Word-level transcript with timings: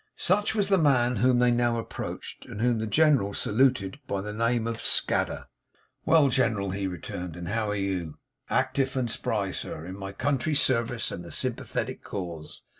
Such 0.17 0.55
was 0.55 0.69
the 0.69 0.79
man 0.79 1.17
whom 1.17 1.37
they 1.37 1.51
now 1.51 1.77
approached, 1.77 2.47
and 2.47 2.59
whom 2.59 2.79
the 2.79 2.87
General 2.87 3.35
saluted 3.35 3.99
by 4.07 4.21
the 4.21 4.33
name 4.33 4.65
of 4.65 4.81
Scadder. 4.81 5.45
'Well, 6.05 6.29
Gen'ral,' 6.29 6.71
he 6.71 6.87
returned, 6.87 7.35
'and 7.35 7.47
how 7.49 7.69
are 7.69 7.75
you?' 7.75 8.17
'Ac 8.49 8.69
tive 8.73 8.97
and 8.97 9.11
spry, 9.11 9.51
sir, 9.51 9.85
in 9.85 9.95
my 9.95 10.11
country's 10.11 10.59
service 10.59 11.11
and 11.11 11.23
the 11.23 11.31
sympathetic 11.31 12.01
cause. 12.03 12.63